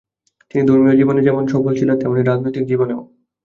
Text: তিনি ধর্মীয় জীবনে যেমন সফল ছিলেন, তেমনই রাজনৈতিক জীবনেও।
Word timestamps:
তিনি 0.51 0.63
ধর্মীয় 0.67 0.95
জীবনে 0.97 1.21
যেমন 1.21 1.43
সফল 1.47 1.73
ছিলেন, 1.75 1.95
তেমনই 1.99 2.23
রাজনৈতিক 2.23 2.63
জীবনেও। 2.67 2.99